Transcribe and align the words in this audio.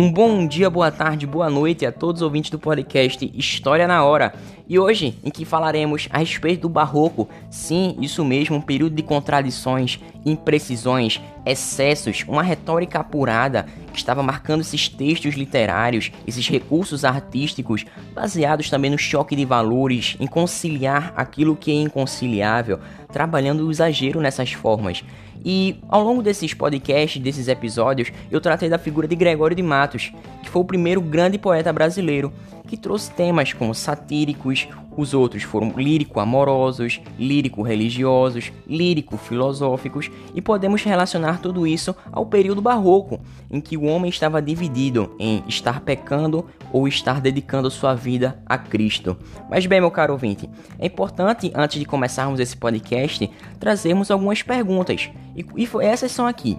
Um 0.00 0.12
bom 0.12 0.46
dia, 0.46 0.70
boa 0.70 0.92
tarde, 0.92 1.26
boa 1.26 1.50
noite 1.50 1.84
a 1.84 1.90
todos 1.90 2.22
os 2.22 2.24
ouvintes 2.24 2.52
do 2.52 2.58
podcast 2.60 3.32
História 3.34 3.84
na 3.84 4.04
Hora. 4.04 4.32
E 4.68 4.78
hoje, 4.78 5.18
em 5.24 5.28
que 5.28 5.44
falaremos 5.44 6.06
a 6.12 6.18
respeito 6.18 6.60
do 6.60 6.68
Barroco, 6.68 7.28
sim, 7.50 7.96
isso 8.00 8.24
mesmo, 8.24 8.54
um 8.54 8.60
período 8.60 8.94
de 8.94 9.02
contradições, 9.02 9.98
imprecisões, 10.24 11.20
excessos, 11.44 12.24
uma 12.28 12.44
retórica 12.44 13.00
apurada 13.00 13.66
estava 13.98 14.22
marcando 14.22 14.62
esses 14.62 14.88
textos 14.88 15.34
literários, 15.34 16.10
esses 16.26 16.48
recursos 16.48 17.04
artísticos, 17.04 17.84
baseados 18.14 18.70
também 18.70 18.90
no 18.90 18.98
choque 18.98 19.36
de 19.36 19.44
valores, 19.44 20.16
em 20.18 20.26
conciliar 20.26 21.12
aquilo 21.16 21.56
que 21.56 21.70
é 21.70 21.74
inconciliável, 21.74 22.78
trabalhando 23.12 23.66
o 23.66 23.70
exagero 23.70 24.20
nessas 24.20 24.52
formas. 24.52 25.04
E 25.44 25.76
ao 25.88 26.02
longo 26.02 26.22
desses 26.22 26.52
podcasts, 26.52 27.22
desses 27.22 27.48
episódios, 27.48 28.10
eu 28.30 28.40
tratei 28.40 28.68
da 28.68 28.78
figura 28.78 29.06
de 29.06 29.14
Gregório 29.14 29.56
de 29.56 29.62
Matos, 29.62 30.12
que 30.42 30.50
foi 30.50 30.62
o 30.62 30.64
primeiro 30.64 31.00
grande 31.00 31.38
poeta 31.38 31.72
brasileiro 31.72 32.32
que 32.68 32.76
trouxe 32.76 33.10
temas 33.10 33.52
como 33.52 33.74
satíricos, 33.74 34.68
os 34.94 35.14
outros 35.14 35.42
foram 35.42 35.72
lírico-amorosos, 35.76 37.00
lírico-religiosos, 37.18 38.52
lírico-filosóficos, 38.66 40.10
e 40.34 40.42
podemos 40.42 40.82
relacionar 40.82 41.40
tudo 41.40 41.66
isso 41.66 41.96
ao 42.12 42.26
período 42.26 42.60
barroco, 42.60 43.20
em 43.50 43.60
que 43.60 43.76
o 43.76 43.84
homem 43.84 44.10
estava 44.10 44.42
dividido 44.42 45.14
em 45.18 45.42
estar 45.48 45.80
pecando 45.80 46.44
ou 46.70 46.86
estar 46.86 47.20
dedicando 47.20 47.70
sua 47.70 47.94
vida 47.94 48.42
a 48.44 48.58
Cristo. 48.58 49.16
Mas 49.48 49.64
bem, 49.66 49.80
meu 49.80 49.90
caro 49.90 50.12
ouvinte, 50.12 50.50
é 50.78 50.86
importante, 50.86 51.50
antes 51.54 51.78
de 51.78 51.86
começarmos 51.86 52.38
esse 52.38 52.56
podcast, 52.56 53.30
trazermos 53.58 54.10
algumas 54.10 54.42
perguntas, 54.42 55.08
e, 55.34 55.46
e 55.56 55.68
essas 55.80 56.12
são 56.12 56.26
aqui. 56.26 56.58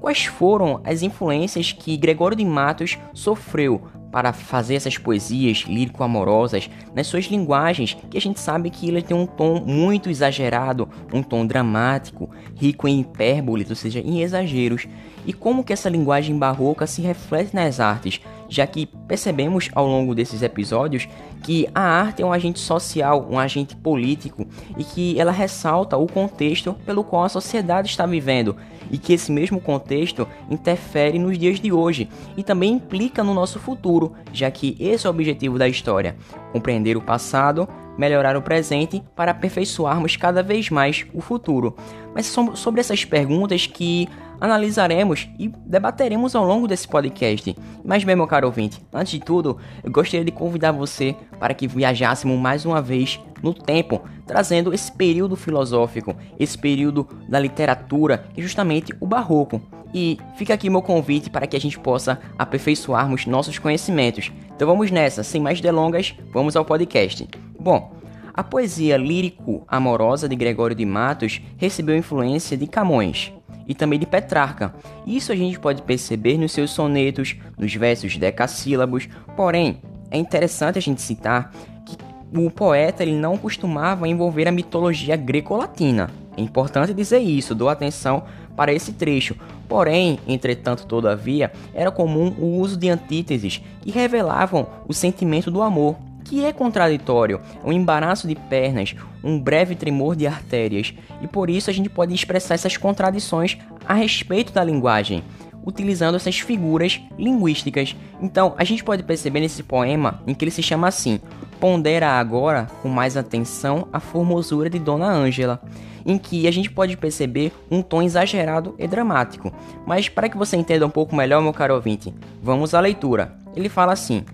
Quais 0.00 0.26
foram 0.26 0.82
as 0.84 1.02
influências 1.02 1.72
que 1.72 1.96
Gregório 1.96 2.36
de 2.36 2.44
Matos 2.44 2.98
sofreu 3.14 3.88
para 4.14 4.32
fazer 4.32 4.76
essas 4.76 4.96
poesias 4.96 5.64
lírico-amorosas 5.66 6.70
nas 6.94 7.08
suas 7.08 7.24
linguagens, 7.24 7.96
que 8.08 8.16
a 8.16 8.20
gente 8.20 8.38
sabe 8.38 8.70
que 8.70 8.86
ele 8.86 9.02
tem 9.02 9.16
um 9.16 9.26
tom 9.26 9.58
muito 9.66 10.08
exagerado, 10.08 10.88
um 11.12 11.20
tom 11.20 11.44
dramático, 11.44 12.30
rico 12.54 12.86
em 12.86 13.00
hipérboles, 13.00 13.68
ou 13.70 13.74
seja, 13.74 13.98
em 13.98 14.22
exageros. 14.22 14.86
E 15.26 15.32
como 15.32 15.64
que 15.64 15.72
essa 15.72 15.88
linguagem 15.88 16.38
barroca 16.38 16.86
se 16.86 17.02
reflete 17.02 17.56
nas 17.56 17.80
artes, 17.80 18.20
já 18.54 18.66
que 18.68 18.86
percebemos 18.86 19.68
ao 19.74 19.84
longo 19.84 20.14
desses 20.14 20.40
episódios 20.40 21.08
que 21.42 21.66
a 21.74 21.82
arte 21.82 22.22
é 22.22 22.26
um 22.26 22.32
agente 22.32 22.60
social, 22.60 23.26
um 23.28 23.36
agente 23.36 23.74
político 23.74 24.46
e 24.78 24.84
que 24.84 25.18
ela 25.18 25.32
ressalta 25.32 25.96
o 25.96 26.06
contexto 26.06 26.72
pelo 26.86 27.02
qual 27.02 27.24
a 27.24 27.28
sociedade 27.28 27.88
está 27.88 28.06
vivendo 28.06 28.56
e 28.92 28.96
que 28.96 29.12
esse 29.12 29.32
mesmo 29.32 29.60
contexto 29.60 30.28
interfere 30.48 31.18
nos 31.18 31.36
dias 31.36 31.58
de 31.58 31.72
hoje 31.72 32.08
e 32.36 32.44
também 32.44 32.74
implica 32.74 33.24
no 33.24 33.34
nosso 33.34 33.58
futuro, 33.58 34.12
já 34.32 34.48
que 34.52 34.76
esse 34.78 35.04
é 35.04 35.10
o 35.10 35.12
objetivo 35.12 35.58
da 35.58 35.66
história: 35.66 36.14
compreender 36.52 36.96
o 36.96 37.02
passado, 37.02 37.68
melhorar 37.96 38.36
o 38.36 38.42
presente 38.42 39.02
para 39.14 39.30
aperfeiçoarmos 39.30 40.16
cada 40.16 40.42
vez 40.42 40.70
mais 40.70 41.06
o 41.14 41.20
futuro. 41.20 41.76
Mas 42.14 42.26
são 42.26 42.54
sobre 42.54 42.80
essas 42.80 43.04
perguntas 43.04 43.66
que 43.66 44.08
analisaremos 44.40 45.28
e 45.38 45.48
debateremos 45.48 46.34
ao 46.34 46.44
longo 46.44 46.68
desse 46.68 46.86
podcast. 46.86 47.56
Mas 47.84 48.04
bem, 48.04 48.16
meu 48.16 48.26
caro 48.26 48.46
ouvinte, 48.46 48.80
antes 48.92 49.12
de 49.12 49.20
tudo, 49.20 49.58
eu 49.82 49.90
gostaria 49.90 50.24
de 50.24 50.32
convidar 50.32 50.72
você 50.72 51.16
para 51.38 51.54
que 51.54 51.66
viajássemos 51.66 52.38
mais 52.38 52.64
uma 52.64 52.82
vez 52.82 53.20
no 53.42 53.52
tempo, 53.52 54.02
trazendo 54.26 54.72
esse 54.72 54.90
período 54.90 55.36
filosófico, 55.36 56.16
esse 56.38 56.56
período 56.56 57.06
da 57.28 57.38
literatura, 57.38 58.26
que 58.34 58.40
é 58.40 58.42
justamente 58.42 58.94
o 59.00 59.06
barroco. 59.06 59.60
E 59.92 60.18
fica 60.36 60.52
aqui 60.52 60.68
meu 60.68 60.82
convite 60.82 61.30
para 61.30 61.46
que 61.46 61.56
a 61.56 61.60
gente 61.60 61.78
possa 61.78 62.18
aperfeiçoarmos 62.36 63.26
nossos 63.26 63.58
conhecimentos. 63.58 64.32
Então 64.54 64.66
vamos 64.66 64.90
nessa, 64.90 65.22
sem 65.22 65.40
mais 65.40 65.60
delongas, 65.60 66.14
vamos 66.32 66.56
ao 66.56 66.64
podcast. 66.64 67.28
Bom, 67.64 67.92
a 68.34 68.44
poesia 68.44 68.98
lírico-amorosa 68.98 70.28
de 70.28 70.36
Gregório 70.36 70.76
de 70.76 70.84
Matos 70.84 71.40
recebeu 71.56 71.96
influência 71.96 72.58
de 72.58 72.66
Camões, 72.66 73.32
e 73.66 73.74
também 73.74 73.98
de 73.98 74.04
Petrarca. 74.04 74.74
Isso 75.06 75.32
a 75.32 75.34
gente 75.34 75.58
pode 75.58 75.80
perceber 75.80 76.36
nos 76.36 76.52
seus 76.52 76.72
sonetos, 76.72 77.36
nos 77.56 77.74
versos 77.74 78.18
decassílabos. 78.18 79.08
Porém, 79.34 79.80
é 80.10 80.18
interessante 80.18 80.78
a 80.78 80.82
gente 80.82 81.00
citar 81.00 81.54
que 81.86 81.96
o 82.38 82.50
poeta 82.50 83.02
ele 83.02 83.16
não 83.16 83.38
costumava 83.38 84.06
envolver 84.06 84.46
a 84.46 84.52
mitologia 84.52 85.16
greco-latina. 85.16 86.10
É 86.36 86.42
importante 86.42 86.92
dizer 86.92 87.20
isso, 87.20 87.54
dou 87.54 87.70
atenção 87.70 88.24
para 88.54 88.74
esse 88.74 88.92
trecho. 88.92 89.36
Porém, 89.66 90.18
entretanto, 90.28 90.86
todavia, 90.86 91.50
era 91.72 91.90
comum 91.90 92.34
o 92.38 92.58
uso 92.58 92.76
de 92.76 92.90
antíteses 92.90 93.62
que 93.80 93.90
revelavam 93.90 94.66
o 94.86 94.92
sentimento 94.92 95.50
do 95.50 95.62
amor, 95.62 95.96
que 96.24 96.44
é 96.44 96.52
contraditório, 96.52 97.40
um 97.64 97.72
embaraço 97.72 98.26
de 98.26 98.34
pernas, 98.34 98.96
um 99.22 99.38
breve 99.38 99.74
tremor 99.74 100.16
de 100.16 100.26
artérias, 100.26 100.94
e 101.20 101.28
por 101.28 101.50
isso 101.50 101.70
a 101.70 101.72
gente 101.72 101.90
pode 101.90 102.14
expressar 102.14 102.54
essas 102.54 102.76
contradições 102.76 103.58
a 103.86 103.94
respeito 103.94 104.52
da 104.52 104.64
linguagem, 104.64 105.22
utilizando 105.64 106.16
essas 106.16 106.38
figuras 106.38 107.00
linguísticas. 107.18 107.94
Então, 108.20 108.54
a 108.56 108.64
gente 108.64 108.82
pode 108.82 109.02
perceber 109.02 109.40
nesse 109.40 109.62
poema 109.62 110.22
em 110.26 110.34
que 110.34 110.44
ele 110.44 110.50
se 110.50 110.62
chama 110.62 110.88
assim: 110.88 111.20
Pondera 111.60 112.08
agora 112.08 112.66
com 112.82 112.88
mais 112.88 113.16
atenção 113.16 113.88
a 113.92 114.00
formosura 114.00 114.68
de 114.68 114.78
Dona 114.78 115.06
Ângela, 115.06 115.62
em 116.04 116.18
que 116.18 116.46
a 116.46 116.50
gente 116.50 116.70
pode 116.70 116.96
perceber 116.96 117.52
um 117.70 117.80
tom 117.80 118.02
exagerado 118.02 118.74
e 118.78 118.86
dramático. 118.86 119.52
Mas 119.86 120.08
para 120.08 120.28
que 120.28 120.36
você 120.36 120.56
entenda 120.56 120.86
um 120.86 120.90
pouco 120.90 121.16
melhor, 121.16 121.40
meu 121.42 121.52
caro 121.52 121.74
ouvinte, 121.74 122.14
vamos 122.42 122.74
à 122.74 122.80
leitura. 122.80 123.34
Ele 123.56 123.68
fala 123.68 123.92
assim: 123.92 124.24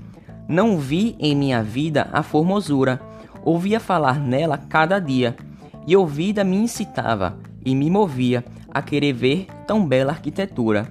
não 0.50 0.78
vi 0.78 1.14
em 1.20 1.32
minha 1.36 1.62
vida 1.62 2.08
a 2.12 2.24
formosura, 2.24 3.00
ouvia 3.44 3.78
falar 3.78 4.18
nela 4.18 4.58
cada 4.58 4.98
dia, 4.98 5.36
e 5.86 5.96
ouvida 5.96 6.42
me 6.42 6.56
incitava 6.56 7.38
e 7.64 7.72
me 7.72 7.88
movia 7.88 8.44
a 8.68 8.82
querer 8.82 9.12
ver 9.12 9.46
tão 9.64 9.86
bela 9.86 10.10
arquitetura. 10.10 10.88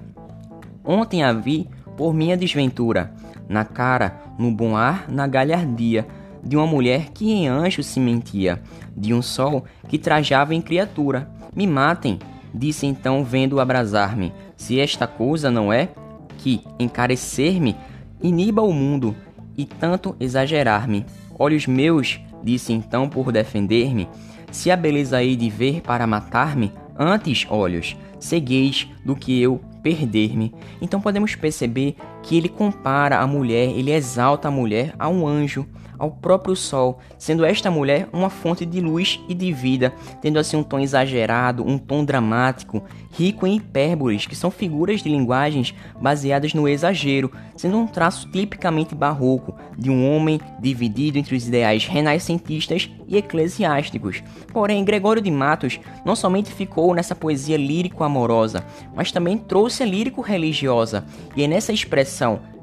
Ontem 0.82 1.22
a 1.22 1.34
vi 1.34 1.68
por 1.94 2.14
minha 2.14 2.38
desventura, 2.38 3.12
na 3.46 3.62
cara, 3.62 4.22
no 4.38 4.50
bom 4.50 4.74
ar, 4.74 5.04
na 5.10 5.26
galhardia, 5.26 6.06
de 6.42 6.56
uma 6.56 6.66
mulher 6.66 7.10
que 7.10 7.30
em 7.30 7.46
anjo 7.46 7.82
se 7.82 8.00
mentia, 8.00 8.62
de 8.96 9.12
um 9.12 9.20
sol 9.20 9.66
que 9.88 9.98
trajava 9.98 10.54
em 10.54 10.62
criatura. 10.62 11.30
Me 11.54 11.66
matem, 11.66 12.18
disse 12.54 12.86
então 12.86 13.22
vendo 13.22 13.60
abrasar-me, 13.60 14.32
se 14.56 14.80
esta 14.80 15.06
coisa 15.06 15.50
não 15.50 15.70
é 15.70 15.90
que 16.38 16.62
encarecer-me 16.78 17.76
iniba 18.22 18.62
o 18.62 18.72
mundo 18.72 19.14
e 19.56 19.64
tanto 19.64 20.16
exagerar-me. 20.20 21.06
Olhos 21.38 21.66
meus, 21.66 22.20
disse 22.42 22.72
então 22.72 23.08
por 23.08 23.32
defender-me, 23.32 24.08
se 24.50 24.70
a 24.70 24.76
beleza 24.76 25.22
hei 25.22 25.36
de 25.36 25.48
ver 25.48 25.80
para 25.80 26.06
matar-me, 26.06 26.72
antes, 26.98 27.46
olhos, 27.48 27.96
cegueis 28.18 28.88
do 29.04 29.16
que 29.16 29.40
eu 29.40 29.60
perder-me. 29.82 30.54
Então 30.80 31.00
podemos 31.00 31.34
perceber 31.34 31.96
que 32.22 32.36
ele 32.36 32.48
compara 32.48 33.18
a 33.18 33.26
mulher, 33.26 33.70
ele 33.70 33.92
exalta 33.92 34.48
a 34.48 34.50
mulher 34.50 34.94
a 34.98 35.08
um 35.08 35.26
anjo, 35.26 35.66
ao 36.00 36.10
próprio 36.10 36.56
sol, 36.56 36.98
sendo 37.18 37.44
esta 37.44 37.70
mulher 37.70 38.08
uma 38.10 38.30
fonte 38.30 38.64
de 38.64 38.80
luz 38.80 39.20
e 39.28 39.34
de 39.34 39.52
vida, 39.52 39.92
tendo 40.22 40.38
assim 40.38 40.56
um 40.56 40.62
tom 40.62 40.80
exagerado, 40.80 41.62
um 41.62 41.76
tom 41.76 42.06
dramático, 42.06 42.82
rico 43.12 43.46
em 43.46 43.56
hipérboles, 43.56 44.24
que 44.24 44.34
são 44.34 44.50
figuras 44.50 45.02
de 45.02 45.10
linguagens 45.10 45.74
baseadas 46.00 46.54
no 46.54 46.66
exagero, 46.66 47.30
sendo 47.54 47.76
um 47.76 47.86
traço 47.86 48.26
tipicamente 48.30 48.94
barroco 48.94 49.54
de 49.76 49.90
um 49.90 50.10
homem 50.10 50.40
dividido 50.58 51.18
entre 51.18 51.36
os 51.36 51.46
ideais 51.46 51.84
renascentistas 51.84 52.90
e 53.06 53.18
eclesiásticos. 53.18 54.22
Porém, 54.54 54.84
Gregório 54.84 55.20
de 55.20 55.30
Matos 55.30 55.78
não 56.02 56.16
somente 56.16 56.50
ficou 56.50 56.94
nessa 56.94 57.14
poesia 57.14 57.58
lírico-amorosa, 57.58 58.64
mas 58.94 59.12
também 59.12 59.36
trouxe 59.36 59.82
a 59.82 59.86
lírico-religiosa, 59.86 61.04
e 61.36 61.42
é 61.42 61.46
nessa 61.46 61.74
expressão 61.74 62.09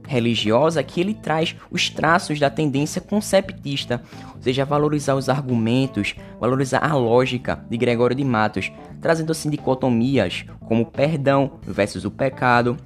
religiosa 0.08 0.82
que 0.82 1.02
ele 1.02 1.14
traz 1.14 1.56
os 1.70 1.90
traços 1.90 2.40
da 2.40 2.50
tendência 2.50 3.02
conceptista, 3.02 4.02
ou 4.36 4.42
seja, 4.42 4.64
valorizar 4.64 5.16
os 5.16 5.28
argumentos, 5.28 6.16
valorizar 6.40 6.80
a 6.80 6.96
lógica 6.96 7.64
de 7.70 7.78
Gregório 7.78 8.16
de 8.16 8.24
Matos, 8.24 8.72
trazendo 9.02 9.32
assim 9.32 9.50
dicotomias 9.50 10.46
como 10.62 10.86
perdão 10.86 11.60
versus 11.62 12.06
o 12.06 12.12
pecado, 12.12 12.78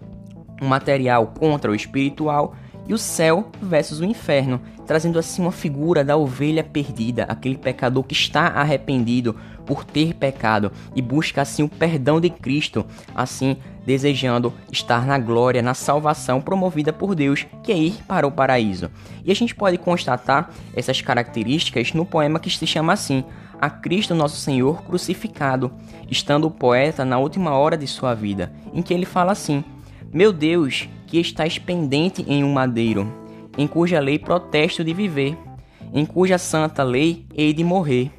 o 0.61 0.65
material 0.65 1.27
contra 1.27 1.71
o 1.71 1.75
espiritual 1.75 2.55
e 2.91 2.93
o 2.93 2.97
céu 2.97 3.49
versus 3.61 4.01
o 4.01 4.03
inferno, 4.03 4.59
trazendo 4.85 5.17
assim 5.17 5.41
uma 5.41 5.51
figura 5.53 6.03
da 6.03 6.17
ovelha 6.17 6.61
perdida, 6.61 7.23
aquele 7.23 7.57
pecador 7.57 8.03
que 8.03 8.11
está 8.11 8.47
arrependido 8.47 9.33
por 9.65 9.85
ter 9.85 10.13
pecado 10.13 10.73
e 10.93 11.01
busca 11.01 11.41
assim 11.41 11.63
o 11.63 11.69
perdão 11.69 12.19
de 12.19 12.29
Cristo, 12.29 12.85
assim 13.15 13.55
desejando 13.85 14.53
estar 14.69 15.05
na 15.05 15.17
glória, 15.17 15.61
na 15.61 15.73
salvação 15.73 16.41
promovida 16.41 16.91
por 16.91 17.15
Deus, 17.15 17.45
que 17.63 17.71
é 17.71 17.77
ir 17.77 18.03
para 18.05 18.27
o 18.27 18.31
paraíso. 18.31 18.91
E 19.23 19.31
a 19.31 19.35
gente 19.35 19.55
pode 19.55 19.77
constatar 19.77 20.49
essas 20.75 20.99
características 20.99 21.93
no 21.93 22.05
poema 22.05 22.41
que 22.41 22.49
se 22.49 22.67
chama 22.67 22.91
assim: 22.91 23.23
A 23.61 23.69
Cristo 23.69 24.13
Nosso 24.13 24.35
Senhor 24.35 24.83
crucificado, 24.83 25.71
estando 26.09 26.45
o 26.45 26.51
poeta 26.51 27.05
na 27.05 27.17
última 27.17 27.51
hora 27.51 27.77
de 27.77 27.87
sua 27.87 28.13
vida, 28.13 28.51
em 28.73 28.81
que 28.81 28.93
ele 28.93 29.05
fala 29.05 29.31
assim: 29.31 29.63
Meu 30.11 30.33
Deus, 30.33 30.89
que 31.11 31.19
estás 31.19 31.59
pendente 31.59 32.23
em 32.25 32.41
um 32.41 32.53
madeiro, 32.53 33.05
em 33.57 33.67
cuja 33.67 33.99
lei 33.99 34.17
protesto 34.17 34.81
de 34.81 34.93
viver, 34.93 35.37
em 35.93 36.05
cuja 36.05 36.37
santa 36.37 36.83
lei 36.83 37.25
hei 37.35 37.51
de 37.51 37.65
morrer, 37.65 38.09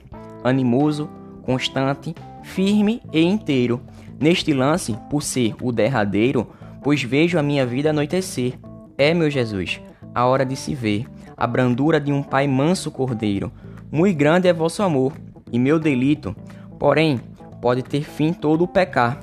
animoso, 0.45 1.09
constante, 1.41 2.15
firme 2.43 3.01
e 3.11 3.23
inteiro, 3.23 3.81
neste 4.21 4.53
lance, 4.53 4.95
por 5.09 5.23
ser 5.23 5.55
o 5.63 5.73
derradeiro, 5.73 6.47
pois 6.83 7.03
vejo 7.03 7.39
a 7.39 7.43
minha 7.43 7.65
vida 7.65 7.89
anoitecer. 7.89 8.59
É, 8.99 9.15
meu 9.15 9.31
Jesus, 9.31 9.81
a 10.15 10.27
hora 10.27 10.45
de 10.45 10.55
se 10.55 10.75
ver, 10.75 11.07
a 11.35 11.47
brandura 11.47 11.99
de 11.99 12.13
um 12.13 12.23
pai 12.23 12.47
manso 12.47 12.91
cordeiro. 12.91 13.51
Muito 13.91 14.19
grande 14.19 14.49
é 14.49 14.53
vosso 14.53 14.83
amor, 14.83 15.15
e 15.51 15.59
meu 15.59 15.79
delito, 15.79 16.37
porém, 16.79 17.19
pode 17.59 17.83
ter 17.83 18.03
fim 18.03 18.35
todo 18.35 18.65
o 18.65 18.69
pecar, 18.69 19.19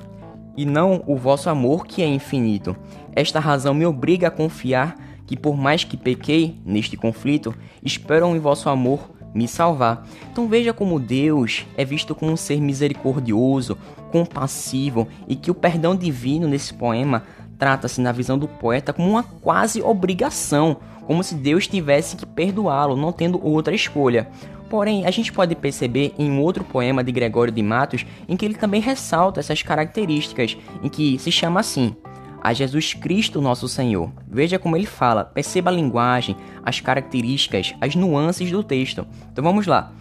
e 0.60 0.66
não 0.66 1.02
o 1.06 1.16
vosso 1.16 1.48
amor 1.48 1.86
que 1.86 2.02
é 2.02 2.06
infinito. 2.06 2.76
Esta 3.16 3.40
razão 3.40 3.72
me 3.72 3.86
obriga 3.86 4.28
a 4.28 4.30
confiar 4.30 4.94
que 5.26 5.34
por 5.34 5.56
mais 5.56 5.84
que 5.84 5.96
pequei 5.96 6.60
neste 6.66 6.98
conflito, 6.98 7.54
esperam 7.82 8.36
em 8.36 8.38
vosso 8.38 8.68
amor 8.68 9.10
me 9.32 9.48
salvar. 9.48 10.06
Então 10.30 10.46
veja 10.46 10.74
como 10.74 11.00
Deus 11.00 11.64
é 11.78 11.84
visto 11.84 12.14
como 12.14 12.32
um 12.32 12.36
ser 12.36 12.60
misericordioso, 12.60 13.78
compassivo 14.12 15.08
e 15.26 15.34
que 15.34 15.50
o 15.50 15.54
perdão 15.54 15.96
divino 15.96 16.46
nesse 16.46 16.74
poema 16.74 17.22
trata-se 17.60 18.00
na 18.00 18.10
visão 18.10 18.38
do 18.38 18.48
poeta 18.48 18.92
como 18.92 19.10
uma 19.10 19.22
quase 19.22 19.82
obrigação, 19.82 20.78
como 21.06 21.22
se 21.22 21.34
Deus 21.34 21.68
tivesse 21.68 22.16
que 22.16 22.24
perdoá-lo, 22.24 22.96
não 22.96 23.12
tendo 23.12 23.44
outra 23.44 23.74
escolha. 23.74 24.28
Porém, 24.70 25.04
a 25.04 25.10
gente 25.10 25.32
pode 25.32 25.54
perceber 25.54 26.14
em 26.18 26.30
um 26.30 26.40
outro 26.40 26.64
poema 26.64 27.04
de 27.04 27.12
Gregório 27.12 27.52
de 27.52 27.62
Matos 27.62 28.06
em 28.26 28.36
que 28.36 28.44
ele 28.44 28.54
também 28.54 28.80
ressalta 28.80 29.40
essas 29.40 29.62
características, 29.62 30.56
em 30.82 30.88
que 30.88 31.18
se 31.18 31.30
chama 31.30 31.60
assim: 31.60 31.94
a 32.42 32.52
Jesus 32.52 32.94
Cristo 32.94 33.42
nosso 33.42 33.68
Senhor. 33.68 34.10
Veja 34.26 34.58
como 34.58 34.76
ele 34.76 34.86
fala, 34.86 35.24
perceba 35.24 35.70
a 35.70 35.74
linguagem, 35.74 36.36
as 36.64 36.80
características, 36.80 37.74
as 37.80 37.94
nuances 37.94 38.50
do 38.50 38.62
texto. 38.62 39.06
Então 39.30 39.44
vamos 39.44 39.66
lá. 39.66 39.92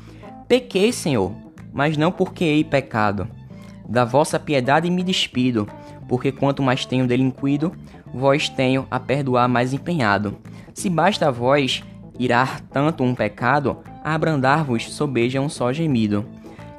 Pequei, 0.47 0.93
Senhor, 0.93 1.33
mas 1.73 1.97
não 1.97 2.11
porque 2.11 2.45
hei 2.45 2.63
pecado. 2.63 3.27
Da 3.87 4.05
vossa 4.05 4.39
piedade 4.39 4.89
me 4.89 5.03
despido, 5.03 5.67
porque 6.09 6.31
quanto 6.31 6.63
mais 6.63 6.85
tenho 6.85 7.07
delinquido, 7.07 7.71
vós 8.11 8.49
tenho 8.49 8.87
a 8.89 8.99
perdoar 8.99 9.47
mais 9.47 9.71
empenhado. 9.71 10.35
Se 10.73 10.89
basta 10.89 11.27
a 11.27 11.31
vós 11.31 11.83
irar 12.17 12.59
tanto 12.61 13.03
um 13.03 13.13
pecado, 13.15 13.77
abrandar-vos 14.03 14.91
sobeja 14.91 15.39
um 15.39 15.47
só 15.47 15.71
gemido. 15.71 16.25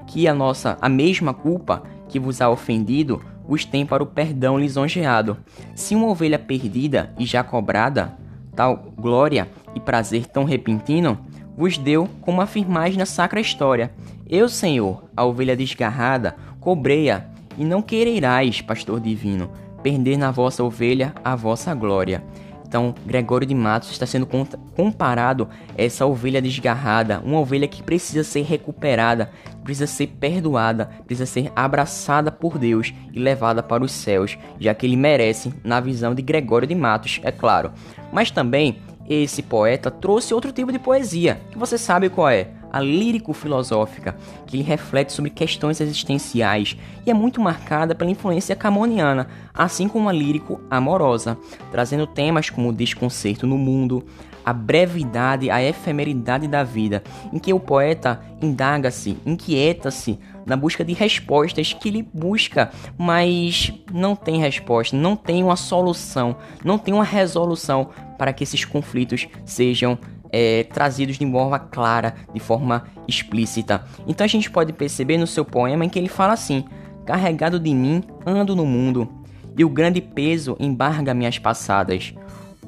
Que 0.06 0.27
a 0.27 0.35
nossa, 0.35 0.77
a 0.81 0.88
mesma 0.88 1.32
culpa 1.32 1.85
que 2.09 2.19
vos 2.19 2.41
há 2.41 2.50
ofendido, 2.50 3.23
vos 3.47 3.65
tem 3.65 3.87
para 3.87 4.03
o 4.03 4.06
perdão 4.06 4.59
lisonjeado. 4.59 5.37
Se 5.75 5.94
uma 5.94 6.09
ovelha 6.09 6.38
perdida 6.38 7.15
e 7.17 7.25
já 7.25 7.44
cobrada, 7.44 8.19
tal 8.56 8.93
glória 8.99 9.49
e 9.75 9.81
prazer 9.81 10.27
tão 10.27 10.44
repentino, 10.44 11.19
vos 11.56 11.79
deu 11.79 12.09
como 12.21 12.41
afirmais 12.41 12.97
na 12.97 13.06
sacra 13.06 13.41
história. 13.41 13.93
Eu, 14.29 14.49
Senhor, 14.49 15.05
a 15.17 15.25
ovelha 15.25 15.56
desgarrada, 15.56 16.35
cobrei-a, 16.59 17.30
e 17.60 17.64
não 17.64 17.82
quererais, 17.82 18.62
pastor 18.62 18.98
divino, 18.98 19.50
perder 19.82 20.16
na 20.16 20.30
vossa 20.30 20.64
ovelha 20.64 21.14
a 21.22 21.36
vossa 21.36 21.74
glória. 21.74 22.24
Então, 22.66 22.94
Gregório 23.04 23.46
de 23.46 23.54
Matos 23.54 23.90
está 23.90 24.06
sendo 24.06 24.26
comparado 24.74 25.46
a 25.76 25.82
essa 25.82 26.06
ovelha 26.06 26.40
desgarrada, 26.40 27.20
uma 27.22 27.38
ovelha 27.38 27.68
que 27.68 27.82
precisa 27.82 28.24
ser 28.24 28.42
recuperada, 28.42 29.30
precisa 29.62 29.86
ser 29.86 30.06
perdoada, 30.06 30.86
precisa 31.04 31.26
ser 31.26 31.52
abraçada 31.54 32.32
por 32.32 32.56
Deus 32.56 32.94
e 33.12 33.18
levada 33.18 33.62
para 33.62 33.84
os 33.84 33.92
céus, 33.92 34.38
já 34.58 34.72
que 34.72 34.86
ele 34.86 34.96
merece, 34.96 35.52
na 35.62 35.80
visão 35.80 36.14
de 36.14 36.22
Gregório 36.22 36.66
de 36.66 36.74
Matos, 36.74 37.20
é 37.22 37.30
claro. 37.30 37.72
Mas 38.10 38.30
também 38.30 38.78
esse 39.06 39.42
poeta 39.42 39.90
trouxe 39.90 40.32
outro 40.32 40.50
tipo 40.50 40.72
de 40.72 40.78
poesia, 40.78 41.42
que 41.50 41.58
você 41.58 41.76
sabe 41.76 42.08
qual 42.08 42.30
é 42.30 42.59
a 42.72 42.81
lírico-filosófica, 42.81 44.17
que 44.46 44.56
ele 44.56 44.62
reflete 44.62 45.12
sobre 45.12 45.31
questões 45.31 45.81
existenciais 45.81 46.76
e 47.06 47.11
é 47.11 47.14
muito 47.14 47.40
marcada 47.40 47.94
pela 47.94 48.11
influência 48.11 48.56
camoniana, 48.56 49.28
assim 49.55 49.88
como 49.88 50.08
a 50.08 50.12
lírico-amorosa, 50.12 51.37
trazendo 51.70 52.06
temas 52.06 52.50
como 52.50 52.69
o 52.69 52.72
desconcerto 52.72 53.46
no 53.46 53.58
mundo, 53.58 54.05
a 54.44 54.52
brevidade, 54.52 55.50
a 55.50 55.62
efemeridade 55.62 56.49
da 56.49 56.64
vida, 56.64 57.02
em 57.32 57.38
que 57.38 57.52
o 57.52 57.61
poeta 57.61 58.20
indaga-se, 58.40 59.17
inquieta-se 59.25 60.19
na 60.46 60.56
busca 60.56 60.84
de 60.84 60.93
respostas 60.93 61.72
que 61.72 61.88
ele 61.88 62.08
busca, 62.12 62.70
mas 62.99 63.72
não 63.93 64.17
tem 64.17 64.40
resposta, 64.40 64.96
não 64.96 65.14
tem 65.14 65.43
uma 65.43 65.56
solução, 65.56 66.37
não 66.64 66.78
tem 66.78 66.94
uma 66.94 67.05
resolução 67.05 67.90
para 68.19 68.32
que 68.32 68.43
esses 68.43 68.64
conflitos 68.64 69.28
sejam 69.44 69.99
é, 70.32 70.65
trazidos 70.65 71.19
de 71.19 71.31
forma 71.31 71.59
clara, 71.59 72.15
de 72.32 72.41
forma 72.41 72.85
explícita. 73.06 73.85
Então 74.06 74.25
a 74.25 74.29
gente 74.29 74.50
pode 74.50 74.73
perceber 74.73 75.17
no 75.17 75.27
seu 75.27 75.44
poema 75.44 75.85
em 75.85 75.88
que 75.88 75.99
ele 75.99 76.09
fala 76.09 76.32
assim: 76.32 76.65
Carregado 77.05 77.59
de 77.59 77.75
mim, 77.75 78.03
ando 78.25 78.55
no 78.55 78.65
mundo, 78.65 79.09
e 79.56 79.65
o 79.65 79.69
grande 79.69 80.00
peso 80.00 80.56
embarga 80.61 81.15
minhas 81.15 81.38
passadas. 81.38 82.15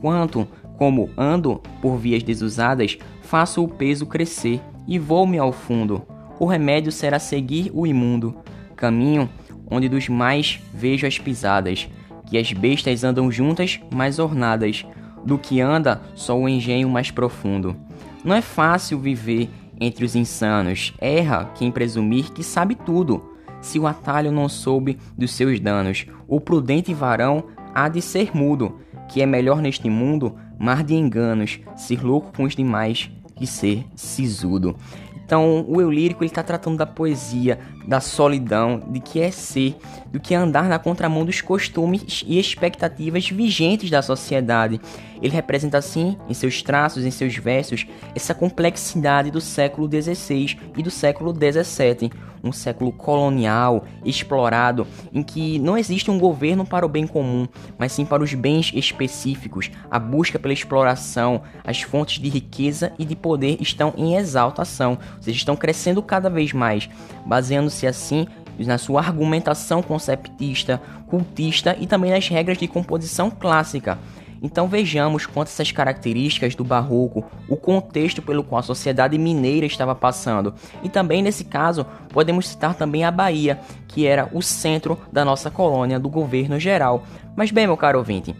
Quanto, 0.00 0.46
como 0.76 1.10
ando 1.16 1.60
por 1.80 1.96
vias 1.96 2.22
desusadas, 2.22 2.98
faço 3.22 3.62
o 3.62 3.68
peso 3.68 4.06
crescer 4.06 4.60
e 4.86 4.98
vou-me 4.98 5.38
ao 5.38 5.52
fundo. 5.52 6.02
O 6.40 6.46
remédio 6.46 6.90
será 6.90 7.18
seguir 7.18 7.70
o 7.72 7.86
imundo, 7.86 8.36
caminho 8.74 9.30
onde 9.70 9.88
dos 9.88 10.08
mais 10.08 10.60
vejo 10.74 11.06
as 11.06 11.18
pisadas, 11.18 11.88
que 12.28 12.36
as 12.36 12.52
bestas 12.52 13.04
andam 13.04 13.32
juntas, 13.32 13.80
mais 13.90 14.18
ornadas 14.18 14.84
do 15.24 15.38
que 15.38 15.60
anda 15.60 16.00
só 16.14 16.38
o 16.38 16.48
engenho 16.48 16.88
mais 16.88 17.10
profundo. 17.10 17.76
Não 18.24 18.34
é 18.34 18.40
fácil 18.40 18.98
viver 18.98 19.50
entre 19.80 20.04
os 20.04 20.14
insanos. 20.14 20.94
Erra 21.00 21.50
quem 21.54 21.70
presumir 21.70 22.30
que 22.32 22.42
sabe 22.42 22.74
tudo. 22.74 23.32
Se 23.60 23.78
o 23.78 23.86
atalho 23.86 24.32
não 24.32 24.48
soube 24.48 24.98
dos 25.16 25.32
seus 25.32 25.60
danos, 25.60 26.06
o 26.26 26.40
prudente 26.40 26.92
varão 26.92 27.44
há 27.74 27.88
de 27.88 28.02
ser 28.02 28.36
mudo, 28.36 28.76
que 29.08 29.22
é 29.22 29.26
melhor 29.26 29.60
neste 29.60 29.88
mundo 29.88 30.36
mar 30.58 30.84
de 30.84 30.94
enganos, 30.94 31.60
ser 31.76 32.04
louco 32.04 32.32
com 32.36 32.44
os 32.44 32.54
demais 32.54 33.10
que 33.42 33.46
ser 33.46 33.84
sisudo. 33.96 34.76
Então, 35.24 35.64
o 35.66 35.80
eu 35.80 35.90
lírico 35.90 36.24
está 36.24 36.42
tratando 36.42 36.76
da 36.76 36.86
poesia, 36.86 37.58
da 37.88 38.00
solidão, 38.00 38.82
de 38.88 39.00
que 39.00 39.20
é 39.20 39.30
ser, 39.30 39.76
do 40.12 40.20
que 40.20 40.34
é 40.34 40.36
andar 40.36 40.68
na 40.68 40.78
contramão 40.78 41.24
dos 41.24 41.40
costumes 41.40 42.22
e 42.26 42.38
expectativas 42.38 43.28
vigentes 43.28 43.90
da 43.90 44.02
sociedade. 44.02 44.80
Ele 45.20 45.32
representa 45.32 45.78
assim, 45.78 46.16
em 46.28 46.34
seus 46.34 46.62
traços, 46.62 47.04
em 47.04 47.10
seus 47.10 47.34
versos, 47.36 47.86
essa 48.14 48.34
complexidade 48.34 49.30
do 49.30 49.40
século 49.40 49.88
XVI 49.88 50.58
e 50.76 50.82
do 50.82 50.90
século 50.90 51.32
XVII, 51.32 52.10
um 52.42 52.52
século 52.52 52.92
colonial, 52.92 53.84
explorado, 54.04 54.86
em 55.12 55.22
que 55.22 55.58
não 55.58 55.78
existe 55.78 56.10
um 56.10 56.18
governo 56.18 56.64
para 56.64 56.84
o 56.84 56.88
bem 56.88 57.06
comum, 57.06 57.46
mas 57.78 57.92
sim 57.92 58.04
para 58.04 58.22
os 58.22 58.34
bens 58.34 58.72
específicos. 58.74 59.70
A 59.90 59.98
busca 59.98 60.38
pela 60.38 60.54
exploração, 60.54 61.42
as 61.64 61.82
fontes 61.82 62.20
de 62.20 62.28
riqueza 62.28 62.92
e 62.98 63.04
de 63.04 63.14
poder 63.14 63.58
estão 63.60 63.94
em 63.96 64.16
exaltação, 64.16 64.98
ou 65.16 65.22
seja, 65.22 65.36
estão 65.36 65.56
crescendo 65.56 66.02
cada 66.02 66.28
vez 66.28 66.52
mais, 66.52 66.88
baseando-se 67.24 67.86
assim 67.86 68.26
na 68.58 68.78
sua 68.78 69.00
argumentação 69.00 69.82
conceptista, 69.82 70.80
cultista 71.06 71.76
e 71.80 71.86
também 71.86 72.10
nas 72.10 72.28
regras 72.28 72.58
de 72.58 72.68
composição 72.68 73.30
clássica. 73.30 73.98
Então 74.42 74.66
vejamos 74.66 75.24
quantas 75.24 75.54
essas 75.54 75.70
características 75.70 76.56
do 76.56 76.64
barroco, 76.64 77.24
o 77.48 77.56
contexto 77.56 78.20
pelo 78.20 78.42
qual 78.42 78.58
a 78.58 78.62
sociedade 78.62 79.16
mineira 79.16 79.64
estava 79.64 79.94
passando. 79.94 80.52
E 80.82 80.88
também 80.88 81.22
nesse 81.22 81.44
caso, 81.44 81.86
podemos 82.08 82.48
citar 82.48 82.74
também 82.74 83.04
a 83.04 83.10
Bahia, 83.10 83.60
que 83.86 84.04
era 84.04 84.28
o 84.32 84.42
centro 84.42 84.98
da 85.12 85.24
nossa 85.24 85.48
colônia 85.48 86.00
do 86.00 86.08
governo 86.08 86.58
geral. 86.58 87.04
Mas 87.36 87.52
bem, 87.52 87.68
meu 87.68 87.76
caro 87.76 87.98
ouvinte, 87.98 88.34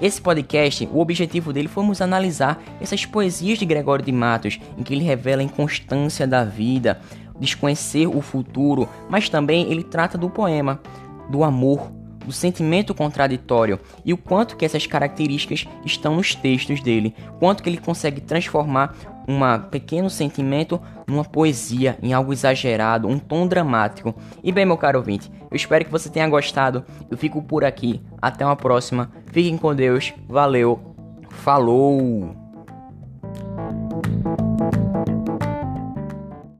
esse 0.00 0.20
podcast, 0.20 0.88
o 0.90 0.98
objetivo 0.98 1.52
dele 1.52 1.68
foi 1.68 1.84
nos 1.84 2.00
analisar 2.00 2.60
essas 2.80 3.04
poesias 3.04 3.58
de 3.58 3.66
Gregório 3.66 4.04
de 4.04 4.12
Matos, 4.12 4.58
em 4.78 4.82
que 4.82 4.94
ele 4.94 5.04
revela 5.04 5.42
a 5.42 5.44
inconstância 5.44 6.26
da 6.26 6.42
vida, 6.42 7.00
desconhecer 7.38 8.06
o 8.06 8.20
futuro, 8.22 8.88
mas 9.10 9.28
também 9.28 9.70
ele 9.70 9.84
trata 9.84 10.16
do 10.16 10.30
poema, 10.30 10.80
do 11.28 11.44
amor, 11.44 11.92
do 12.24 12.32
sentimento 12.32 12.94
contraditório 12.94 13.78
e 14.04 14.12
o 14.12 14.16
quanto 14.16 14.56
que 14.56 14.64
essas 14.64 14.86
características 14.86 15.66
estão 15.84 16.16
nos 16.16 16.34
textos 16.34 16.80
dele, 16.80 17.14
quanto 17.38 17.62
que 17.62 17.68
ele 17.68 17.78
consegue 17.78 18.20
transformar 18.20 18.94
um 19.26 19.40
pequeno 19.70 20.10
sentimento 20.10 20.80
numa 21.06 21.24
poesia, 21.24 21.98
em 22.02 22.12
algo 22.12 22.32
exagerado, 22.32 23.08
um 23.08 23.18
tom 23.18 23.46
dramático. 23.46 24.14
E 24.42 24.52
bem, 24.52 24.66
meu 24.66 24.76
caro 24.76 24.98
ouvinte, 24.98 25.30
eu 25.50 25.56
espero 25.56 25.84
que 25.84 25.90
você 25.90 26.08
tenha 26.08 26.28
gostado. 26.28 26.84
Eu 27.10 27.16
fico 27.16 27.42
por 27.42 27.64
aqui. 27.64 28.02
Até 28.20 28.44
uma 28.44 28.56
próxima. 28.56 29.10
Fiquem 29.26 29.56
com 29.56 29.74
Deus. 29.74 30.12
Valeu. 30.28 30.94
Falou. 31.30 32.43